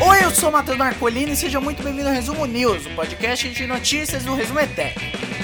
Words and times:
Oi, 0.00 0.24
eu 0.24 0.30
sou 0.30 0.52
Matheus 0.52 0.78
Marcolini 0.78 1.32
e 1.32 1.36
seja 1.36 1.60
muito 1.60 1.82
bem-vindo 1.82 2.06
ao 2.06 2.14
Resumo 2.14 2.46
News, 2.46 2.86
o 2.86 2.94
podcast 2.94 3.48
de 3.48 3.66
notícias 3.66 4.24
do 4.24 4.36
Resumo 4.36 4.60
ETEC. 4.60 4.94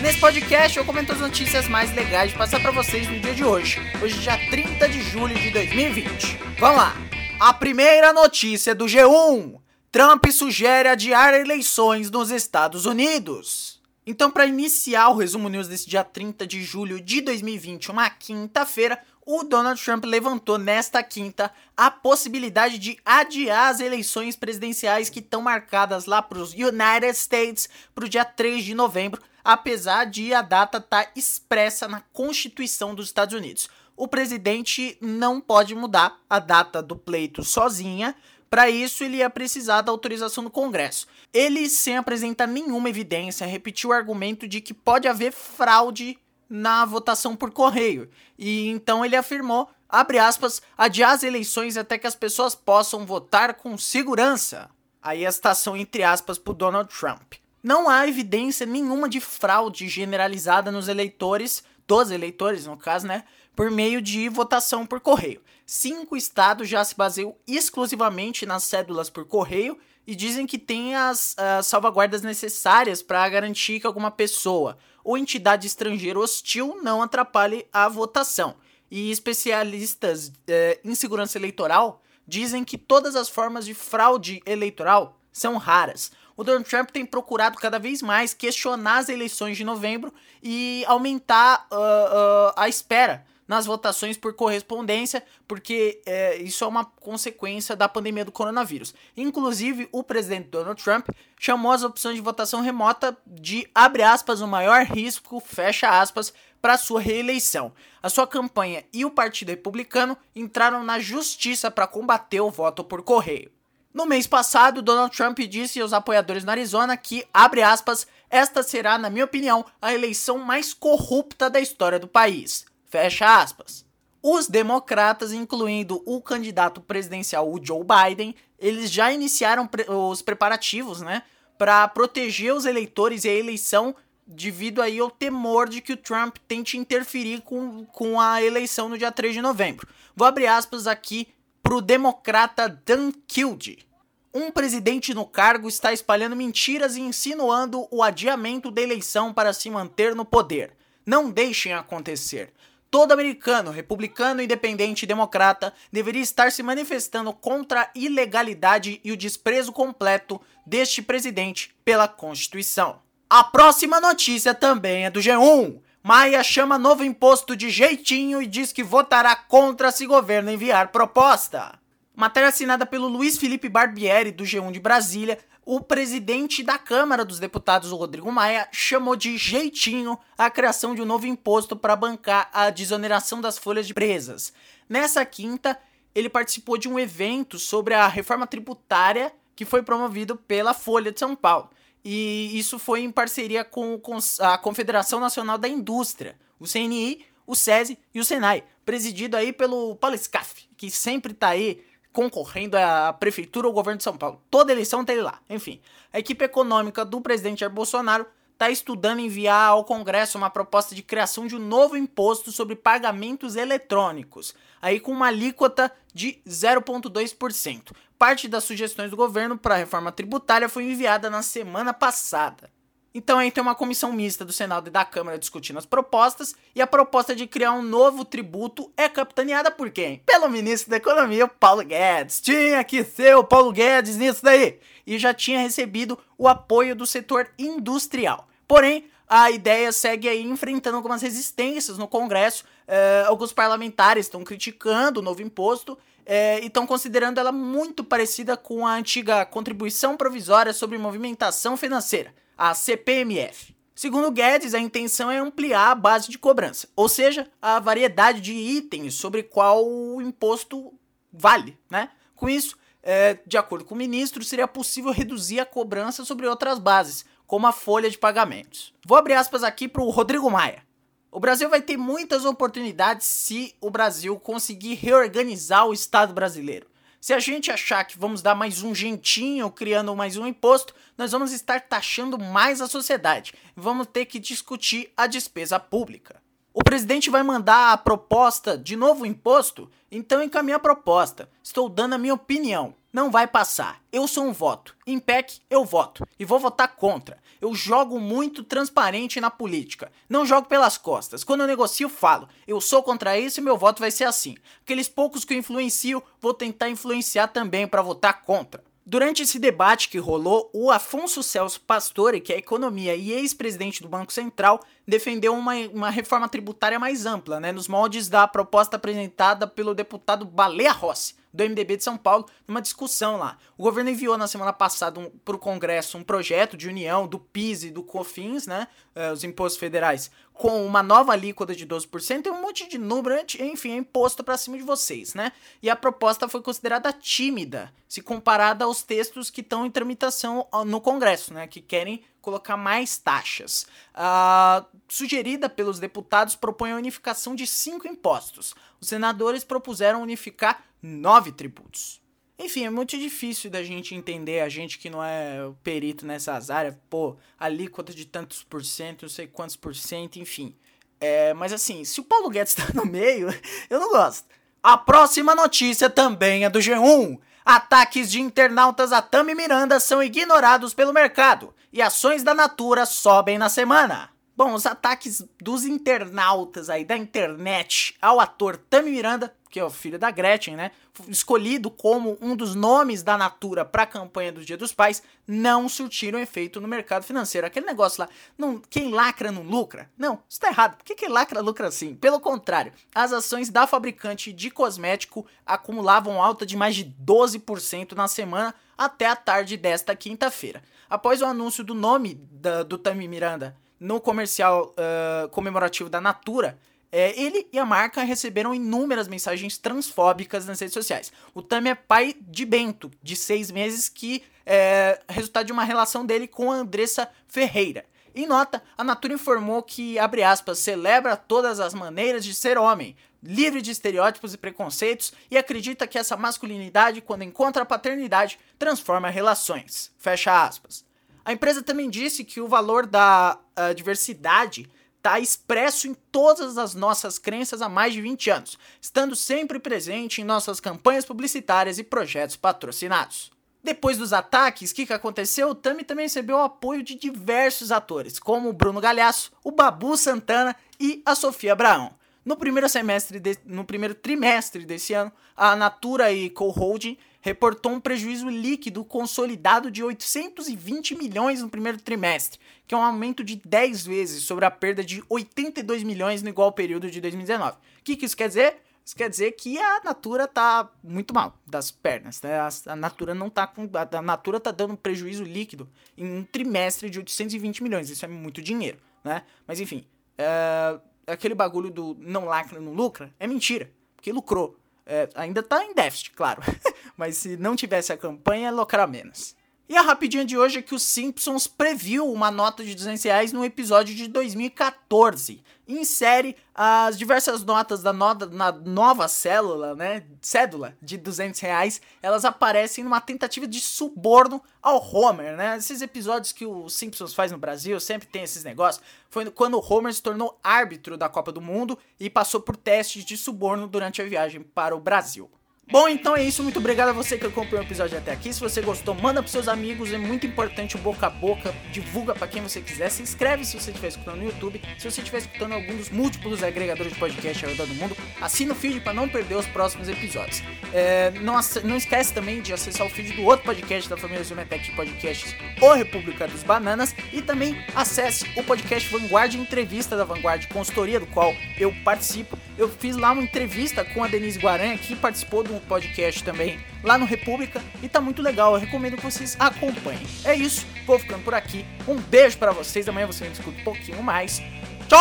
Nesse 0.00 0.20
podcast 0.20 0.78
eu 0.78 0.84
comento 0.84 1.10
as 1.10 1.18
notícias 1.18 1.66
mais 1.66 1.92
legais 1.92 2.30
de 2.30 2.38
passar 2.38 2.60
para 2.60 2.70
vocês 2.70 3.08
no 3.08 3.18
dia 3.18 3.34
de 3.34 3.42
hoje, 3.42 3.80
hoje 4.00 4.20
dia 4.20 4.38
30 4.50 4.88
de 4.88 5.02
julho 5.02 5.34
de 5.34 5.50
2020. 5.50 6.38
Vamos 6.60 6.76
lá! 6.76 6.96
A 7.40 7.52
primeira 7.52 8.12
notícia 8.12 8.72
do 8.72 8.84
G1: 8.84 9.56
Trump 9.90 10.24
sugere 10.30 10.88
adiar 10.88 11.34
eleições 11.34 12.08
nos 12.08 12.30
Estados 12.30 12.86
Unidos. 12.86 13.77
Então, 14.10 14.30
para 14.30 14.46
iniciar 14.46 15.10
o 15.10 15.16
resumo 15.18 15.50
news 15.50 15.68
desse 15.68 15.86
dia 15.86 16.02
30 16.02 16.46
de 16.46 16.62
julho 16.62 16.98
de 16.98 17.20
2020, 17.20 17.90
uma 17.90 18.08
quinta-feira, 18.08 18.98
o 19.26 19.44
Donald 19.44 19.78
Trump 19.84 20.02
levantou 20.06 20.56
nesta 20.56 21.02
quinta 21.02 21.52
a 21.76 21.90
possibilidade 21.90 22.78
de 22.78 22.98
adiar 23.04 23.68
as 23.68 23.80
eleições 23.80 24.34
presidenciais 24.34 25.10
que 25.10 25.18
estão 25.18 25.42
marcadas 25.42 26.06
lá 26.06 26.22
para 26.22 26.38
os 26.38 26.54
United 26.54 27.14
States 27.18 27.68
para 27.94 28.06
o 28.06 28.08
dia 28.08 28.24
3 28.24 28.64
de 28.64 28.74
novembro, 28.74 29.20
apesar 29.44 30.06
de 30.06 30.32
a 30.32 30.40
data 30.40 30.78
estar 30.78 31.04
tá 31.04 31.12
expressa 31.14 31.86
na 31.86 32.00
Constituição 32.10 32.94
dos 32.94 33.08
Estados 33.08 33.34
Unidos. 33.34 33.68
O 33.94 34.08
presidente 34.08 34.96
não 35.02 35.38
pode 35.38 35.74
mudar 35.74 36.18
a 36.30 36.38
data 36.38 36.82
do 36.82 36.96
pleito 36.96 37.44
sozinha, 37.44 38.14
para 38.50 38.70
isso, 38.70 39.04
ele 39.04 39.18
ia 39.18 39.28
precisar 39.28 39.82
da 39.82 39.92
autorização 39.92 40.44
do 40.44 40.50
Congresso. 40.50 41.06
Ele, 41.32 41.68
sem 41.68 41.96
apresentar 41.96 42.46
nenhuma 42.46 42.88
evidência, 42.88 43.46
repetiu 43.46 43.90
o 43.90 43.92
argumento 43.92 44.48
de 44.48 44.60
que 44.60 44.72
pode 44.72 45.06
haver 45.06 45.32
fraude 45.32 46.18
na 46.48 46.84
votação 46.84 47.36
por 47.36 47.50
correio. 47.50 48.08
E 48.38 48.68
então 48.68 49.04
ele 49.04 49.16
afirmou, 49.16 49.68
abre 49.88 50.18
aspas, 50.18 50.62
adiar 50.76 51.12
as 51.12 51.22
eleições 51.22 51.76
até 51.76 51.98
que 51.98 52.06
as 52.06 52.14
pessoas 52.14 52.54
possam 52.54 53.04
votar 53.04 53.54
com 53.54 53.76
segurança. 53.76 54.70
Aí 55.02 55.26
a 55.26 55.32
citação 55.32 55.76
entre 55.76 56.02
aspas 56.02 56.38
para 56.38 56.54
Donald 56.54 56.88
Trump. 56.88 57.34
Não 57.62 57.88
há 57.88 58.06
evidência 58.06 58.64
nenhuma 58.64 59.08
de 59.08 59.20
fraude 59.20 59.88
generalizada 59.88 60.70
nos 60.70 60.88
eleitores, 60.88 61.64
dos 61.88 62.10
eleitores 62.10 62.66
no 62.66 62.76
caso, 62.76 63.06
né, 63.06 63.24
por 63.56 63.70
meio 63.70 64.00
de 64.00 64.28
votação 64.28 64.86
por 64.86 65.00
correio. 65.00 65.42
Cinco 65.66 66.16
estados 66.16 66.68
já 66.68 66.84
se 66.84 66.94
baseiam 66.94 67.34
exclusivamente 67.46 68.46
nas 68.46 68.62
cédulas 68.62 69.10
por 69.10 69.24
correio 69.24 69.76
e 70.06 70.14
dizem 70.14 70.46
que 70.46 70.58
tem 70.58 70.94
as, 70.94 71.34
as 71.36 71.66
salvaguardas 71.66 72.22
necessárias 72.22 73.02
para 73.02 73.28
garantir 73.28 73.80
que 73.80 73.86
alguma 73.86 74.10
pessoa 74.10 74.78
ou 75.02 75.18
entidade 75.18 75.66
estrangeira 75.66 76.18
hostil 76.18 76.78
não 76.82 77.02
atrapalhe 77.02 77.66
a 77.72 77.88
votação. 77.88 78.56
E 78.90 79.10
especialistas 79.10 80.32
eh, 80.46 80.80
em 80.84 80.94
segurança 80.94 81.36
eleitoral 81.36 82.02
dizem 82.26 82.64
que 82.64 82.78
todas 82.78 83.16
as 83.16 83.28
formas 83.28 83.66
de 83.66 83.74
fraude 83.74 84.42
eleitoral 84.46 85.18
são 85.32 85.56
raras. 85.56 86.10
O 86.38 86.44
Donald 86.44 86.70
Trump 86.70 86.90
tem 86.90 87.04
procurado 87.04 87.58
cada 87.58 87.80
vez 87.80 88.00
mais 88.00 88.32
questionar 88.32 88.98
as 88.98 89.08
eleições 89.08 89.56
de 89.56 89.64
novembro 89.64 90.14
e 90.40 90.84
aumentar 90.86 91.66
uh, 91.68 91.74
uh, 91.74 92.52
a 92.54 92.68
espera 92.68 93.26
nas 93.48 93.66
votações 93.66 94.16
por 94.16 94.32
correspondência, 94.34 95.24
porque 95.48 96.00
é, 96.06 96.36
isso 96.36 96.62
é 96.62 96.66
uma 96.68 96.84
consequência 96.84 97.74
da 97.74 97.88
pandemia 97.88 98.24
do 98.24 98.30
coronavírus. 98.30 98.94
Inclusive, 99.16 99.88
o 99.90 100.04
presidente 100.04 100.48
Donald 100.48 100.80
Trump 100.80 101.08
chamou 101.40 101.72
as 101.72 101.82
opções 101.82 102.14
de 102.14 102.20
votação 102.20 102.60
remota 102.60 103.18
de, 103.26 103.68
abre 103.74 104.04
aspas, 104.04 104.40
o 104.40 104.46
maior 104.46 104.84
risco, 104.84 105.40
fecha 105.40 105.88
aspas, 106.00 106.32
para 106.62 106.78
sua 106.78 107.00
reeleição. 107.00 107.72
A 108.00 108.08
sua 108.08 108.28
campanha 108.28 108.84
e 108.92 109.04
o 109.04 109.10
Partido 109.10 109.48
Republicano 109.48 110.16
entraram 110.36 110.84
na 110.84 111.00
justiça 111.00 111.68
para 111.68 111.88
combater 111.88 112.40
o 112.40 112.50
voto 112.50 112.84
por 112.84 113.02
correio. 113.02 113.57
No 113.98 114.06
mês 114.06 114.28
passado, 114.28 114.80
Donald 114.80 115.12
Trump 115.12 115.40
disse 115.40 115.80
aos 115.80 115.92
apoiadores 115.92 116.44
na 116.44 116.52
Arizona 116.52 116.96
que, 116.96 117.26
abre 117.34 117.62
aspas, 117.62 118.06
esta 118.30 118.62
será, 118.62 118.96
na 118.96 119.10
minha 119.10 119.24
opinião, 119.24 119.64
a 119.82 119.92
eleição 119.92 120.38
mais 120.38 120.72
corrupta 120.72 121.50
da 121.50 121.58
história 121.58 121.98
do 121.98 122.06
país. 122.06 122.64
Fecha 122.84 123.42
aspas. 123.42 123.84
Os 124.22 124.46
democratas, 124.46 125.32
incluindo 125.32 126.00
o 126.06 126.22
candidato 126.22 126.80
presidencial, 126.80 127.52
o 127.52 127.58
Joe 127.60 127.82
Biden, 127.82 128.36
eles 128.56 128.88
já 128.92 129.10
iniciaram 129.10 129.66
pre 129.66 129.84
os 129.88 130.22
preparativos, 130.22 131.00
né, 131.00 131.24
para 131.58 131.88
proteger 131.88 132.54
os 132.54 132.66
eleitores 132.66 133.24
e 133.24 133.28
a 133.28 133.34
eleição 133.34 133.96
devido 134.24 134.80
aí 134.80 135.00
ao 135.00 135.10
temor 135.10 135.68
de 135.68 135.80
que 135.80 135.94
o 135.94 135.96
Trump 135.96 136.36
tente 136.46 136.78
interferir 136.78 137.40
com, 137.40 137.84
com 137.86 138.20
a 138.20 138.40
eleição 138.40 138.88
no 138.88 138.96
dia 138.96 139.10
3 139.10 139.34
de 139.34 139.42
novembro. 139.42 139.88
Vou 140.14 140.28
abrir 140.28 140.46
aspas 140.46 140.86
aqui 140.86 141.26
pro 141.64 141.80
democrata 141.80 142.68
Dan 142.68 143.10
Kildee. 143.26 143.87
Um 144.32 144.50
presidente 144.50 145.14
no 145.14 145.24
cargo 145.24 145.68
está 145.68 145.92
espalhando 145.92 146.36
mentiras 146.36 146.96
e 146.96 147.00
insinuando 147.00 147.88
o 147.90 148.02
adiamento 148.02 148.70
da 148.70 148.82
eleição 148.82 149.32
para 149.32 149.52
se 149.52 149.70
manter 149.70 150.14
no 150.14 150.24
poder. 150.24 150.72
Não 151.06 151.30
deixem 151.30 151.72
acontecer. 151.72 152.52
Todo 152.90 153.12
americano, 153.12 153.70
republicano, 153.70 154.42
independente 154.42 155.02
e 155.02 155.06
democrata 155.06 155.72
deveria 155.92 156.22
estar 156.22 156.52
se 156.52 156.62
manifestando 156.62 157.32
contra 157.32 157.82
a 157.82 157.90
ilegalidade 157.94 159.00
e 159.02 159.12
o 159.12 159.16
desprezo 159.16 159.72
completo 159.72 160.40
deste 160.66 161.02
presidente 161.02 161.74
pela 161.84 162.08
Constituição. 162.08 163.00
A 163.28 163.44
próxima 163.44 164.00
notícia 164.00 164.54
também 164.54 165.04
é 165.04 165.10
do 165.10 165.20
G1. 165.20 165.80
Maia 166.02 166.42
chama 166.42 166.78
novo 166.78 167.04
imposto 167.04 167.54
de 167.54 167.68
jeitinho 167.68 168.40
e 168.40 168.46
diz 168.46 168.72
que 168.72 168.82
votará 168.82 169.36
contra 169.36 169.90
se 169.90 170.06
governo 170.06 170.50
enviar 170.50 170.88
proposta. 170.88 171.78
Matéria 172.18 172.48
assinada 172.48 172.84
pelo 172.84 173.06
Luiz 173.06 173.38
Felipe 173.38 173.68
Barbieri, 173.68 174.32
do 174.32 174.42
G1 174.42 174.72
de 174.72 174.80
Brasília, 174.80 175.38
o 175.64 175.80
presidente 175.80 176.64
da 176.64 176.76
Câmara 176.76 177.24
dos 177.24 177.38
Deputados, 177.38 177.92
Rodrigo 177.92 178.32
Maia, 178.32 178.68
chamou 178.72 179.14
de 179.14 179.38
jeitinho 179.38 180.18
a 180.36 180.50
criação 180.50 180.96
de 180.96 181.00
um 181.00 181.04
novo 181.04 181.28
imposto 181.28 181.76
para 181.76 181.94
bancar 181.94 182.50
a 182.52 182.70
desoneração 182.70 183.40
das 183.40 183.56
folhas 183.56 183.86
de 183.86 183.94
presas. 183.94 184.52
Nessa 184.88 185.24
quinta, 185.24 185.78
ele 186.12 186.28
participou 186.28 186.76
de 186.76 186.88
um 186.88 186.98
evento 186.98 187.56
sobre 187.56 187.94
a 187.94 188.08
reforma 188.08 188.48
tributária 188.48 189.32
que 189.54 189.64
foi 189.64 189.84
promovido 189.84 190.34
pela 190.34 190.74
Folha 190.74 191.12
de 191.12 191.20
São 191.20 191.36
Paulo. 191.36 191.70
E 192.04 192.50
isso 192.58 192.80
foi 192.80 193.02
em 193.02 193.12
parceria 193.12 193.64
com, 193.64 193.96
a 194.40 194.58
Confederação 194.58 195.20
Nacional 195.20 195.56
da 195.56 195.68
Indústria, 195.68 196.36
o 196.58 196.66
CNI, 196.66 197.24
o 197.46 197.54
SESI 197.54 197.96
e 198.12 198.18
o 198.18 198.24
SENAI, 198.24 198.64
presidido 198.84 199.36
aí 199.36 199.52
pelo 199.52 199.94
Paulo 199.94 200.18
Scaff, 200.18 200.68
que 200.76 200.90
sempre 200.90 201.30
está 201.30 201.50
aí 201.50 201.80
concorrendo 202.18 202.76
à 202.76 203.12
prefeitura 203.12 203.68
ou 203.68 203.72
governo 203.72 203.98
de 203.98 204.02
São 204.02 204.18
Paulo. 204.18 204.42
Toda 204.50 204.72
eleição 204.72 205.04
tem 205.04 205.14
ele 205.14 205.22
lá. 205.22 205.38
Enfim, 205.48 205.80
a 206.12 206.18
equipe 206.18 206.44
econômica 206.44 207.04
do 207.04 207.20
presidente 207.20 207.60
Jair 207.60 207.70
Bolsonaro 207.70 208.26
está 208.54 208.68
estudando 208.68 209.20
enviar 209.20 209.68
ao 209.68 209.84
Congresso 209.84 210.36
uma 210.36 210.50
proposta 210.50 210.96
de 210.96 211.02
criação 211.04 211.46
de 211.46 211.54
um 211.54 211.60
novo 211.60 211.96
imposto 211.96 212.50
sobre 212.50 212.74
pagamentos 212.74 213.54
eletrônicos, 213.54 214.52
aí 214.82 214.98
com 214.98 215.12
uma 215.12 215.28
alíquota 215.28 215.92
de 216.12 216.40
0,2%. 216.44 217.92
Parte 218.18 218.48
das 218.48 218.64
sugestões 218.64 219.12
do 219.12 219.16
governo 219.16 219.56
para 219.56 219.76
a 219.76 219.78
reforma 219.78 220.10
tributária 220.10 220.68
foi 220.68 220.90
enviada 220.90 221.30
na 221.30 221.42
semana 221.42 221.94
passada. 221.94 222.68
Então 223.14 223.38
tem 223.50 223.62
uma 223.62 223.74
comissão 223.74 224.12
mista 224.12 224.44
do 224.44 224.52
Senado 224.52 224.88
e 224.88 224.90
da 224.90 225.04
Câmara 225.04 225.38
discutindo 225.38 225.78
as 225.78 225.86
propostas, 225.86 226.54
e 226.74 226.82
a 226.82 226.86
proposta 226.86 227.34
de 227.34 227.46
criar 227.46 227.72
um 227.72 227.82
novo 227.82 228.24
tributo 228.24 228.92
é 228.96 229.08
capitaneada 229.08 229.70
por 229.70 229.90
quem? 229.90 230.22
Pelo 230.26 230.48
ministro 230.48 230.90
da 230.90 230.98
Economia, 230.98 231.48
Paulo 231.48 231.82
Guedes. 231.82 232.40
Tinha 232.40 232.84
que 232.84 233.02
ser 233.02 233.36
o 233.36 233.44
Paulo 233.44 233.72
Guedes 233.72 234.16
nisso 234.16 234.42
daí. 234.42 234.78
E 235.06 235.18
já 235.18 235.32
tinha 235.32 235.60
recebido 235.60 236.18
o 236.36 236.46
apoio 236.46 236.94
do 236.94 237.06
setor 237.06 237.50
industrial. 237.58 238.46
Porém, 238.66 239.06
a 239.26 239.50
ideia 239.50 239.90
segue 239.90 240.28
aí 240.28 240.42
enfrentando 240.42 240.96
algumas 240.96 241.22
resistências 241.22 241.96
no 241.96 242.06
Congresso. 242.06 242.64
Uh, 242.86 243.26
alguns 243.26 243.52
parlamentares 243.52 244.26
estão 244.26 244.44
criticando 244.44 245.20
o 245.20 245.22
novo 245.22 245.42
imposto 245.42 245.94
uh, 245.94 246.62
e 246.62 246.66
estão 246.66 246.86
considerando 246.86 247.38
ela 247.38 247.52
muito 247.52 248.04
parecida 248.04 248.56
com 248.56 248.86
a 248.86 248.92
antiga 248.92 249.46
contribuição 249.46 250.16
provisória 250.16 250.74
sobre 250.74 250.98
movimentação 250.98 251.76
financeira 251.76 252.34
a 252.58 252.74
CPMF. 252.74 253.74
Segundo 253.94 254.30
Guedes, 254.30 254.74
a 254.74 254.78
intenção 254.78 255.30
é 255.30 255.38
ampliar 255.38 255.92
a 255.92 255.94
base 255.94 256.28
de 256.28 256.38
cobrança, 256.38 256.88
ou 256.94 257.08
seja, 257.08 257.48
a 257.62 257.80
variedade 257.80 258.40
de 258.40 258.52
itens 258.52 259.14
sobre 259.14 259.42
qual 259.42 259.88
o 259.88 260.20
imposto 260.20 260.92
vale, 261.32 261.78
né? 261.90 262.10
Com 262.36 262.48
isso, 262.48 262.76
é, 263.02 263.38
de 263.46 263.56
acordo 263.56 263.84
com 263.84 263.94
o 263.94 263.98
ministro, 263.98 264.44
seria 264.44 264.68
possível 264.68 265.10
reduzir 265.10 265.60
a 265.60 265.66
cobrança 265.66 266.24
sobre 266.24 266.46
outras 266.46 266.78
bases, 266.78 267.24
como 267.46 267.66
a 267.66 267.72
folha 267.72 268.10
de 268.10 268.18
pagamentos. 268.18 268.92
Vou 269.06 269.16
abrir 269.16 269.34
aspas 269.34 269.64
aqui 269.64 269.88
para 269.88 270.02
o 270.02 270.10
Rodrigo 270.10 270.50
Maia. 270.50 270.82
O 271.30 271.40
Brasil 271.40 271.68
vai 271.68 271.82
ter 271.82 271.96
muitas 271.96 272.44
oportunidades 272.44 273.26
se 273.26 273.74
o 273.80 273.90
Brasil 273.90 274.38
conseguir 274.38 274.94
reorganizar 274.94 275.86
o 275.86 275.92
Estado 275.92 276.32
brasileiro. 276.32 276.86
Se 277.20 277.34
a 277.34 277.40
gente 277.40 277.70
achar 277.70 278.04
que 278.04 278.18
vamos 278.18 278.42
dar 278.42 278.54
mais 278.54 278.82
um 278.82 278.94
gentinho 278.94 279.70
criando 279.70 280.14
mais 280.14 280.36
um 280.36 280.46
imposto, 280.46 280.94
nós 281.16 281.32
vamos 281.32 281.52
estar 281.52 281.80
taxando 281.80 282.38
mais 282.38 282.80
a 282.80 282.86
sociedade. 282.86 283.52
Vamos 283.74 284.06
ter 284.06 284.24
que 284.24 284.38
discutir 284.38 285.12
a 285.16 285.26
despesa 285.26 285.80
pública. 285.80 286.37
O 286.80 286.84
presidente 286.84 287.28
vai 287.28 287.42
mandar 287.42 287.92
a 287.92 287.96
proposta 287.96 288.78
de 288.78 288.94
novo 288.94 289.26
imposto? 289.26 289.90
Então 290.12 290.40
encaminha 290.40 290.76
a 290.76 290.78
proposta. 290.78 291.50
Estou 291.60 291.88
dando 291.88 292.14
a 292.14 292.18
minha 292.18 292.34
opinião. 292.34 292.94
Não 293.12 293.32
vai 293.32 293.48
passar. 293.48 294.00
Eu 294.12 294.28
sou 294.28 294.44
um 294.44 294.52
voto. 294.52 294.94
Em 295.04 295.18
PEC, 295.18 295.58
eu 295.68 295.84
voto. 295.84 296.24
E 296.38 296.44
vou 296.44 296.60
votar 296.60 296.94
contra. 296.94 297.38
Eu 297.60 297.74
jogo 297.74 298.20
muito 298.20 298.62
transparente 298.62 299.40
na 299.40 299.50
política. 299.50 300.12
Não 300.28 300.46
jogo 300.46 300.68
pelas 300.68 300.96
costas. 300.96 301.42
Quando 301.42 301.62
eu 301.62 301.66
negocio, 301.66 302.08
falo. 302.08 302.48
Eu 302.64 302.80
sou 302.80 303.02
contra 303.02 303.36
isso 303.36 303.58
e 303.58 303.62
meu 303.62 303.76
voto 303.76 303.98
vai 303.98 304.12
ser 304.12 304.24
assim. 304.24 304.54
Aqueles 304.80 305.08
poucos 305.08 305.44
que 305.44 305.54
eu 305.54 305.58
influencio, 305.58 306.22
vou 306.40 306.54
tentar 306.54 306.88
influenciar 306.88 307.48
também 307.48 307.88
para 307.88 308.02
votar 308.02 308.42
contra. 308.42 308.84
Durante 309.10 309.42
esse 309.42 309.58
debate 309.58 310.10
que 310.10 310.18
rolou, 310.18 310.68
o 310.70 310.90
Afonso 310.90 311.42
Celso 311.42 311.80
Pastore, 311.80 312.42
que 312.42 312.52
é 312.52 312.58
economia 312.58 313.16
e 313.16 313.32
ex-presidente 313.32 314.02
do 314.02 314.08
Banco 314.08 314.30
Central, 314.30 314.84
defendeu 315.06 315.54
uma, 315.54 315.72
uma 315.94 316.10
reforma 316.10 316.46
tributária 316.46 316.98
mais 316.98 317.24
ampla, 317.24 317.58
né, 317.58 317.72
nos 317.72 317.88
moldes 317.88 318.28
da 318.28 318.46
proposta 318.46 318.96
apresentada 318.96 319.66
pelo 319.66 319.94
deputado 319.94 320.44
Baleia 320.44 320.92
Rossi 320.92 321.38
do 321.52 321.64
MDB 321.64 321.96
de 321.96 322.04
São 322.04 322.16
Paulo 322.16 322.46
numa 322.66 322.82
discussão 322.82 323.38
lá. 323.38 323.56
O 323.76 323.82
governo 323.82 324.10
enviou 324.10 324.36
na 324.36 324.46
semana 324.46 324.72
passada 324.72 325.18
um, 325.18 325.30
para 325.44 325.56
o 325.56 325.58
Congresso 325.58 326.18
um 326.18 326.22
projeto 326.22 326.76
de 326.76 326.88
união 326.88 327.26
do 327.26 327.38
PIS 327.38 327.84
e 327.84 327.90
do 327.90 328.02
COFINS, 328.02 328.66
né, 328.66 328.86
uh, 329.16 329.32
os 329.32 329.42
impostos 329.42 329.80
federais, 329.80 330.30
com 330.58 330.84
uma 330.84 331.04
nova 331.04 331.32
alíquota 331.32 331.72
de 331.72 331.86
12% 331.86 332.46
e 332.46 332.50
um 332.50 332.60
monte 332.60 332.88
de 332.88 332.98
número, 332.98 333.36
enfim, 333.60 333.92
é 333.92 333.96
imposto 333.96 334.42
para 334.42 334.58
cima 334.58 334.76
de 334.76 334.82
vocês, 334.82 335.32
né? 335.32 335.52
E 335.80 335.88
a 335.88 335.94
proposta 335.94 336.48
foi 336.48 336.60
considerada 336.60 337.12
tímida, 337.12 337.94
se 338.08 338.20
comparada 338.20 338.84
aos 338.84 339.04
textos 339.04 339.50
que 339.50 339.60
estão 339.60 339.86
em 339.86 339.90
tramitação 339.90 340.66
no 340.84 341.00
Congresso, 341.00 341.54
né, 341.54 341.68
que 341.68 341.80
querem 341.80 342.24
colocar 342.42 342.76
mais 342.76 343.16
taxas. 343.18 343.86
Uh, 344.12 344.84
sugerida 345.06 345.68
pelos 345.68 346.00
deputados 346.00 346.56
propõe 346.56 346.90
a 346.90 346.96
unificação 346.96 347.54
de 347.54 347.64
cinco 347.64 348.08
impostos. 348.08 348.74
Os 349.00 349.06
senadores 349.06 349.62
propuseram 349.62 350.22
unificar 350.22 350.82
nove 351.00 351.52
tributos. 351.52 352.20
Enfim, 352.58 352.84
é 352.84 352.90
muito 352.90 353.16
difícil 353.16 353.70
da 353.70 353.84
gente 353.84 354.14
entender, 354.14 354.60
a 354.60 354.68
gente 354.68 354.98
que 354.98 355.08
não 355.08 355.22
é 355.22 355.70
perito 355.82 356.26
nessas 356.26 356.70
áreas, 356.70 356.96
pô, 357.08 357.36
alíquota 357.58 358.12
de 358.12 358.24
tantos 358.24 358.64
por 358.64 358.84
cento, 358.84 359.22
não 359.22 359.28
sei 359.28 359.46
quantos 359.46 359.76
por 359.76 359.94
cento, 359.94 360.40
enfim. 360.40 360.74
É, 361.20 361.54
mas 361.54 361.72
assim, 361.72 362.04
se 362.04 362.20
o 362.20 362.24
Paulo 362.24 362.50
Guedes 362.50 362.74
tá 362.74 362.86
no 362.94 363.06
meio, 363.06 363.48
eu 363.88 364.00
não 364.00 364.10
gosto. 364.10 364.46
A 364.82 364.96
próxima 364.96 365.54
notícia 365.54 366.10
também 366.10 366.64
é 366.64 366.70
do 366.70 366.80
G1. 366.80 367.38
Ataques 367.64 368.30
de 368.30 368.40
internautas 368.40 369.12
a 369.12 369.20
Tami 369.22 369.54
Miranda 369.54 370.00
são 370.00 370.22
ignorados 370.22 370.94
pelo 370.94 371.12
mercado 371.12 371.74
e 371.92 372.02
ações 372.02 372.42
da 372.42 372.54
Natura 372.54 373.06
sobem 373.06 373.58
na 373.58 373.68
semana. 373.68 374.30
Bom, 374.56 374.74
os 374.74 374.86
ataques 374.86 375.44
dos 375.60 375.84
internautas 375.84 376.90
aí 376.90 377.04
da 377.04 377.16
internet 377.16 378.16
ao 378.20 378.40
ator 378.40 378.76
Tami 378.76 379.10
Miranda, 379.10 379.54
que 379.70 379.78
é 379.78 379.84
o 379.84 379.90
filho 379.90 380.18
da 380.18 380.30
Gretchen, 380.30 380.76
né? 380.76 380.90
Escolhido 381.28 381.90
como 381.90 382.38
um 382.40 382.56
dos 382.56 382.74
nomes 382.74 383.22
da 383.22 383.36
Natura 383.36 383.84
para 383.84 384.04
a 384.04 384.06
campanha 384.06 384.52
do 384.52 384.64
Dia 384.64 384.76
dos 384.76 384.92
Pais, 384.92 385.22
não 385.46 385.88
surtiram 385.88 386.38
efeito 386.38 386.80
no 386.80 386.88
mercado 386.88 387.24
financeiro. 387.24 387.66
Aquele 387.66 387.86
negócio 387.86 388.22
lá, 388.22 388.28
não, 388.56 388.80
quem 388.90 389.10
lacra 389.10 389.50
não 389.52 389.62
lucra? 389.62 390.10
Não, 390.16 390.42
isso 390.48 390.60
tá 390.60 390.68
errado. 390.68 390.96
Por 390.96 391.04
que 391.04 391.14
quem 391.14 391.28
lacra 391.28 391.60
lucra 391.60 391.88
assim? 391.88 392.14
Pelo 392.14 392.40
contrário, 392.40 392.92
as 393.14 393.32
ações 393.32 393.68
da 393.70 393.86
fabricante 393.86 394.52
de 394.52 394.70
cosmético 394.70 395.46
acumulavam 395.66 396.42
alta 396.42 396.64
de 396.64 396.76
mais 396.76 396.94
de 396.94 397.04
12% 397.04 398.12
na 398.12 398.28
semana 398.28 398.74
até 398.96 399.26
a 399.26 399.36
tarde 399.36 399.76
desta 399.76 400.14
quinta-feira. 400.16 400.82
Após 401.08 401.40
o 401.40 401.46
anúncio 401.46 401.84
do 401.84 401.94
nome 401.94 402.34
da, 402.34 402.82
do 402.82 402.98
Tami 402.98 403.28
Miranda 403.28 403.76
no 403.98 404.20
comercial 404.20 404.94
uh, 404.94 405.48
comemorativo 405.48 406.08
da 406.08 406.20
Natura, 406.20 406.78
é, 407.10 407.40
ele 407.40 407.66
e 407.72 407.78
a 407.78 407.84
marca 407.84 408.22
receberam 408.22 408.74
inúmeras 408.74 409.28
mensagens 409.28 409.78
transfóbicas 409.78 410.66
nas 410.66 410.80
redes 410.80 410.94
sociais. 410.94 411.32
O 411.54 411.62
Tami 411.62 411.90
é 411.90 411.94
pai 411.94 412.36
de 412.40 412.64
Bento, 412.64 413.10
de 413.22 413.34
seis 413.34 413.70
meses, 413.70 414.08
que 414.08 414.42
é 414.66 415.20
resultado 415.28 415.66
de 415.66 415.72
uma 415.72 415.84
relação 415.84 416.26
dele 416.26 416.46
com 416.46 416.70
a 416.70 416.76
Andressa 416.76 417.30
Ferreira. 417.46 418.04
Em 418.34 418.46
nota, 418.46 418.82
a 418.96 419.02
Natura 419.02 419.34
informou 419.34 419.82
que, 419.82 420.18
abre 420.18 420.42
aspas, 420.42 420.78
celebra 420.78 421.36
todas 421.36 421.80
as 421.80 421.94
maneiras 421.94 422.44
de 422.44 422.54
ser 422.54 422.76
homem, 422.76 423.16
livre 423.42 423.80
de 423.80 423.90
estereótipos 423.90 424.52
e 424.52 424.58
preconceitos, 424.58 425.32
e 425.50 425.56
acredita 425.56 426.06
que 426.06 426.18
essa 426.18 426.36
masculinidade, 426.36 427.22
quando 427.22 427.42
encontra 427.42 427.82
a 427.82 427.86
paternidade, 427.86 428.58
transforma 428.78 429.30
relações. 429.30 430.12
Fecha 430.18 430.64
aspas. 430.64 431.04
A 431.44 431.52
empresa 431.52 431.82
também 431.82 432.10
disse 432.10 432.44
que 432.44 432.60
o 432.60 432.68
valor 432.68 433.06
da 433.06 433.58
uh, 433.58 433.94
diversidade 433.94 434.88
está 435.18 435.38
expresso 435.38 436.08
em 436.08 436.14
todas 436.14 436.78
as 436.78 436.94
nossas 436.94 437.38
crenças 437.38 437.82
há 437.82 437.88
mais 437.88 438.14
de 438.14 438.22
20 438.22 438.50
anos, 438.50 438.78
estando 439.00 439.36
sempre 439.36 439.78
presente 439.78 440.40
em 440.40 440.44
nossas 440.44 440.80
campanhas 440.80 441.24
publicitárias 441.24 441.98
e 441.98 442.04
projetos 442.04 442.56
patrocinados. 442.56 443.50
Depois 443.82 444.18
dos 444.18 444.32
ataques, 444.32 444.90
o 444.90 444.94
que, 444.94 445.06
que 445.06 445.12
aconteceu? 445.12 445.70
O 445.70 445.74
Tami 445.74 446.04
também 446.04 446.24
recebeu 446.24 446.56
o 446.56 446.62
apoio 446.62 447.02
de 447.02 447.14
diversos 447.14 447.92
atores, 447.92 448.38
como 448.38 448.68
o 448.68 448.72
Bruno 448.72 449.00
Galhaço, 449.00 449.52
o 449.62 449.70
Babu 449.70 450.16
Santana 450.16 450.74
e 450.98 451.22
a 451.24 451.34
Sofia 451.34 451.72
Abraão. 451.72 452.12
No 452.44 452.56
primeiro 452.56 452.88
semestre, 452.88 453.38
de, 453.38 453.58
no 453.64 453.84
primeiro 453.84 454.14
trimestre 454.14 454.84
desse 454.84 455.14
ano, 455.14 455.32
a 455.56 455.76
Natura 455.76 456.32
e 456.32 456.48
Co-Holding 456.48 457.18
reportou 457.40 457.92
um 457.92 458.00
prejuízo 458.00 458.48
líquido 458.48 459.04
consolidado 459.04 459.90
de 459.90 460.02
820 460.02 461.16
milhões 461.16 461.62
no 461.62 461.68
primeiro 461.68 461.98
trimestre, 461.98 462.58
que 462.86 462.94
é 462.94 462.98
um 462.98 463.02
aumento 463.02 463.44
de 463.44 463.56
10 463.56 464.06
vezes 464.06 464.44
sobre 464.44 464.64
a 464.64 464.70
perda 464.70 465.04
de 465.04 465.22
82 465.28 466.02
milhões 466.02 466.42
no 466.42 466.48
igual 466.48 466.72
período 466.72 467.10
de 467.10 467.20
2019. 467.20 467.76
O 467.76 467.78
que, 468.04 468.16
que 468.16 468.26
isso 468.26 468.36
quer 468.36 468.48
dizer? 468.48 468.76
Isso 469.04 469.16
quer 469.16 469.30
dizer 469.30 469.52
que 469.52 469.78
a 469.78 470.02
Natura 470.04 470.46
tá 470.46 470.90
muito 471.02 471.32
mal 471.32 471.58
das 471.66 471.90
pernas, 471.90 472.42
né? 472.42 472.60
A, 472.86 472.94
Natura 472.94 473.34
não 473.34 473.48
tá 473.48 473.66
com. 473.66 473.88
A 473.94 474.20
Natura 474.20 474.60
tá 474.60 474.70
dando 474.70 474.92
um 474.92 474.96
prejuízo 474.96 475.44
líquido 475.44 475.88
em 476.14 476.26
um 476.26 476.44
trimestre 476.44 477.08
de 477.08 477.18
820 477.18 477.82
milhões. 477.82 478.10
Isso 478.10 478.22
é 478.26 478.28
muito 478.28 478.60
dinheiro, 478.60 478.98
né? 479.24 479.44
Mas 479.66 479.80
enfim, 479.80 480.04
é, 480.36 481.00
aquele 481.26 481.54
bagulho 481.54 481.90
do 481.90 482.18
não 482.20 482.44
lacra, 482.44 482.78
não 482.78 482.92
lucra, 482.92 483.32
é 483.40 483.46
mentira. 483.46 483.90
Porque 484.14 484.30
lucrou. 484.30 484.76
É, 485.10 485.26
ainda 485.34 485.62
tá 485.62 485.82
em 485.82 485.94
déficit, 485.94 486.32
claro. 486.32 486.60
Mas 487.16 487.38
se 487.38 487.56
não 487.56 487.74
tivesse 487.74 488.12
a 488.12 488.16
campanha, 488.16 488.70
lucrar 488.70 489.08
menos. 489.08 489.56
E 489.88 489.96
a 489.96 490.02
rapidinha 490.02 490.44
de 490.44 490.58
hoje 490.58 490.80
é 490.80 490.82
que 490.82 490.94
o 490.94 490.98
Simpsons 490.98 491.66
previu 491.66 492.30
uma 492.30 492.50
nota 492.50 492.84
de 492.84 492.94
200 492.94 493.22
reais 493.22 493.52
no 493.54 493.64
episódio 493.64 494.14
de 494.14 494.28
2014. 494.28 495.62
Insere 495.88 496.54
as 496.74 497.16
diversas 497.16 497.64
notas 497.64 498.02
da 498.02 498.12
no 498.12 498.34
na 498.52 498.70
nova 498.70 499.26
célula, 499.28 499.94
né, 499.94 500.24
cédula 500.42 500.94
de 501.00 501.16
200 501.16 501.58
reais. 501.60 502.02
Elas 502.20 502.44
aparecem 502.44 503.02
numa 503.02 503.22
tentativa 503.22 503.66
de 503.66 503.80
suborno 503.80 504.62
ao 504.82 505.02
Homer, 505.02 505.56
né? 505.56 505.78
Esses 505.78 506.02
episódios 506.02 506.52
que 506.52 506.66
o 506.66 506.90
Simpsons 506.90 507.32
faz 507.32 507.50
no 507.50 507.56
Brasil 507.56 507.98
sempre 507.98 508.28
tem 508.28 508.42
esses 508.42 508.64
negócios. 508.64 509.02
Foi 509.30 509.50
quando 509.50 509.78
o 509.78 509.82
Homer 509.82 510.12
se 510.12 510.22
tornou 510.22 510.60
árbitro 510.62 511.16
da 511.16 511.30
Copa 511.30 511.50
do 511.50 511.62
Mundo 511.62 511.98
e 512.20 512.28
passou 512.28 512.60
por 512.60 512.76
testes 512.76 513.24
de 513.24 513.38
suborno 513.38 513.88
durante 513.88 514.20
a 514.20 514.26
viagem 514.26 514.60
para 514.60 514.94
o 514.94 515.00
Brasil. 515.00 515.50
Bom, 515.90 516.06
então 516.06 516.36
é 516.36 516.42
isso. 516.42 516.62
Muito 516.62 516.78
obrigado 516.78 517.08
a 517.08 517.12
você 517.12 517.38
que 517.38 517.46
acompanhou 517.46 517.82
o 517.82 517.86
episódio 517.86 518.18
até 518.18 518.30
aqui. 518.30 518.52
Se 518.52 518.60
você 518.60 518.82
gostou, 518.82 519.14
manda 519.14 519.40
pros 519.40 519.52
seus 519.52 519.68
amigos. 519.68 520.12
É 520.12 520.18
muito 520.18 520.46
importante 520.46 520.96
o 520.96 520.98
boca 520.98 521.28
a 521.28 521.30
boca. 521.30 521.74
Divulga 521.90 522.34
para 522.34 522.46
quem 522.46 522.60
você 522.60 522.82
quiser. 522.82 523.08
Se 523.10 523.22
inscreve 523.22 523.64
se 523.64 523.80
você 523.80 523.90
estiver 523.90 524.08
escutando 524.08 524.36
no 524.36 524.44
YouTube. 524.44 524.82
Se 524.98 525.10
você 525.10 525.22
estiver 525.22 525.38
escutando 525.38 525.72
algum 525.72 525.96
dos 525.96 526.10
múltiplos 526.10 526.62
agregadores 526.62 527.14
de 527.14 527.18
podcast 527.18 527.64
ao 527.64 527.70
redor 527.70 527.86
do 527.86 527.94
mundo, 527.94 528.14
assina 528.38 528.74
o 528.74 528.76
feed 528.76 529.00
para 529.00 529.14
não 529.14 529.26
perder 529.30 529.54
os 529.54 529.66
próximos 529.66 530.10
episódios. 530.10 530.62
É, 530.92 531.30
não, 531.40 531.58
não 531.84 531.96
esquece 531.96 532.34
também 532.34 532.60
de 532.60 532.74
acessar 532.74 533.06
o 533.06 533.10
feed 533.10 533.32
do 533.32 533.44
outro 533.44 533.64
podcast 533.64 534.10
da 534.10 534.16
família 534.18 534.44
Zumetec 534.44 534.94
Podcasts, 534.94 535.56
O 535.80 535.94
República 535.94 536.46
dos 536.46 536.62
Bananas. 536.62 537.14
E 537.32 537.40
também 537.40 537.82
acesse 537.94 538.44
o 538.56 538.62
podcast 538.62 539.08
Vanguard 539.10 539.54
Entrevista 539.54 540.18
da 540.18 540.24
Vanguard, 540.24 540.66
consultoria 540.66 541.18
do 541.18 541.26
qual 541.28 541.54
eu 541.78 541.94
participo. 542.04 542.58
Eu 542.78 542.88
fiz 542.88 543.16
lá 543.16 543.32
uma 543.32 543.42
entrevista 543.42 544.04
com 544.04 544.22
a 544.22 544.28
Denise 544.28 544.58
Guaranha, 544.58 544.96
que 544.96 545.16
participou 545.16 545.64
do 545.64 545.80
podcast 545.80 546.44
também 546.44 546.78
lá 547.02 547.18
no 547.18 547.26
República 547.26 547.82
e 548.00 548.08
tá 548.08 548.20
muito 548.20 548.40
legal. 548.40 548.74
Eu 548.74 548.80
recomendo 548.80 549.16
que 549.16 549.24
vocês 549.24 549.56
acompanhem. 549.58 550.24
É 550.44 550.54
isso, 550.54 550.86
vou 551.04 551.18
ficando 551.18 551.42
por 551.42 551.54
aqui. 551.54 551.84
Um 552.06 552.14
beijo 552.14 552.56
para 552.56 552.70
vocês. 552.70 553.08
Amanhã 553.08 553.26
você 553.26 553.44
me 553.44 553.50
escuta 553.50 553.80
um 553.80 553.84
pouquinho 553.84 554.22
mais. 554.22 554.62
Tchau! 555.08 555.18